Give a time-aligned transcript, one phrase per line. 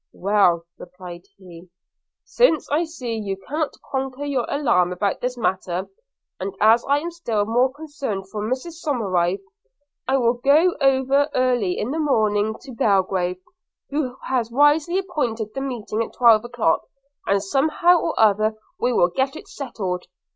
[0.13, 1.69] 'Well,' replied he,
[2.23, 5.91] 'since I see you cannot conquer your alarm about this matter,
[6.39, 9.41] and as I am still more concerned for Mrs Somerive,
[10.07, 13.37] I will go over early in the morning to Belgrave,
[13.91, 16.81] who has wisely appointed the meeting at twelve o'clock,
[17.27, 20.07] and somehow or other we will get it settled.